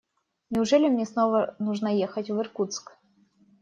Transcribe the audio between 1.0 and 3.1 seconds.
снова нужно ехать в Иркутск?